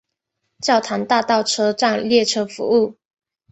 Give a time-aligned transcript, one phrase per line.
[0.61, 2.95] 教堂大道车站列车服务。